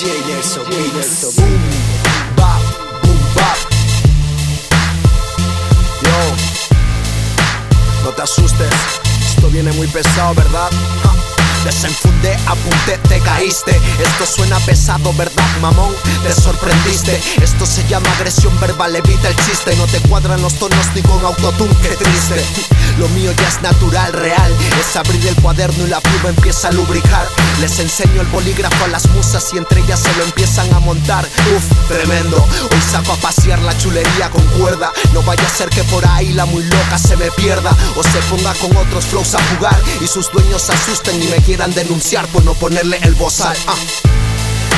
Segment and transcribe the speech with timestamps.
[0.00, 1.58] Verso beat, verso boom,
[2.36, 2.60] bap,
[3.02, 3.56] boom bap.
[6.04, 6.36] Yo,
[8.04, 8.70] no te asustes,
[9.26, 10.70] esto viene muy pesado, ¿verdad?
[11.68, 13.78] Desenfundé, apunté, te caíste.
[14.02, 15.94] Esto suena pesado, ¿verdad, mamón?
[16.22, 17.20] Te sorprendiste.
[17.42, 19.76] Esto se llama agresión verbal, evita el chiste.
[19.76, 22.42] No te cuadran los tonos ni con autotune, qué triste.
[22.98, 24.50] Lo mío ya es natural, real.
[24.80, 27.28] Es abrir el cuaderno y la pluma empieza a lubricar.
[27.60, 31.28] Les enseño el bolígrafo a las musas y entre ellas se lo empiezan a montar.
[31.54, 32.38] Uf, tremendo.
[32.38, 34.90] Hoy saco a pasear la chulería con cuerda.
[35.12, 38.18] No vaya a ser que por ahí la muy loca se me pierda o se
[38.30, 42.26] ponga con otros flows a jugar y sus dueños se asusten y me quieran denunciar
[42.28, 43.56] por no ponerle el bozal.
[43.66, 43.74] Ah.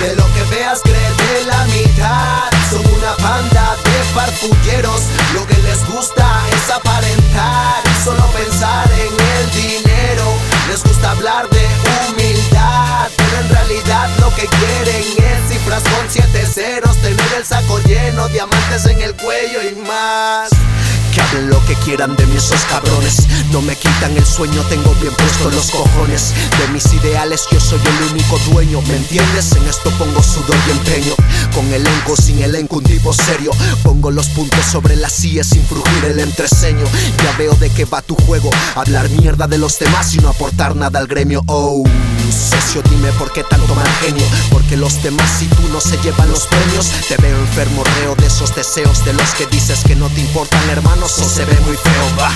[0.00, 2.50] De lo que veas, créete la mitad.
[2.70, 5.02] Son una banda de farfulleros.
[5.34, 10.24] Lo que les gusta es aparentar solo pensar en el dinero.
[10.68, 11.66] Les gusta hablar de
[12.08, 17.78] humildad, pero en realidad lo que quieren es cifras con siete ceros, tener el saco
[17.80, 20.50] lleno, diamantes en el cuello y más.
[21.22, 23.26] Hablen lo que quieran de mí esos cabrones.
[23.50, 26.34] No me quitan el sueño, tengo bien puestos los cojones.
[26.58, 29.52] De mis ideales yo soy el único dueño ¿Me entiendes?
[29.52, 31.14] En esto pongo sudor y empeño.
[31.54, 33.50] Con elenco, sin elenco, un tipo serio.
[33.82, 36.84] Pongo los puntos sobre las sillas sin frugir el entreceño
[37.22, 40.76] Ya veo de qué va tu juego Hablar mierda de los demás y no aportar
[40.76, 41.84] nada al gremio Oh,
[42.32, 46.30] socio, dime por qué tanto mal genio Porque los demás si tú no se llevan
[46.30, 50.08] los premios Te veo enfermo, reo de esos deseos De los que dices que no
[50.08, 52.30] te importan hermano o se ve muy feo, va.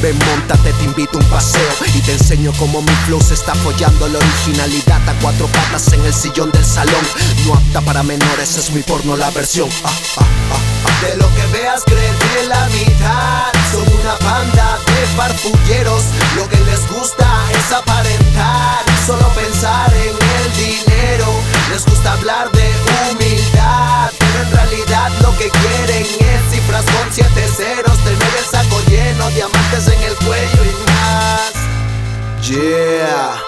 [0.00, 3.52] Ven, montate, te invito a un paseo y te enseño cómo mi flow se está
[3.52, 7.04] apoyando la originalidad a cuatro patas en el sillón del salón.
[7.46, 9.68] No apta para menores, es muy porno la versión.
[9.84, 13.52] Ah, ah, ah, de lo que veas, créete la mitad.
[13.72, 16.02] Son una banda de farfulleros.
[32.46, 33.40] Yeah.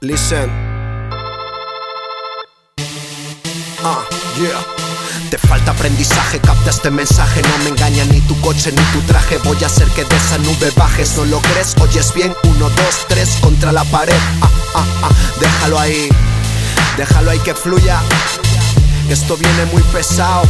[0.00, 0.48] Listen.
[3.84, 4.02] Ah,
[4.40, 4.64] yeah.
[5.28, 9.36] Te falta aprendizaje, capta este mensaje No me engaña ni tu coche ni tu traje
[9.44, 11.74] Voy a hacer que de esa nube bajes ¿No lo crees?
[11.82, 16.08] Oyes bien, uno, dos, tres Contra la pared, ah, ah, ah Déjalo ahí,
[16.96, 18.00] déjalo ahí que fluya
[19.10, 20.44] Esto viene muy pesado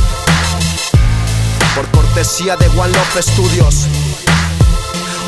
[1.75, 3.89] Por cortesía de One Love Studios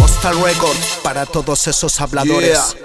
[0.03, 2.77] Hostal Record Para todos esos habladores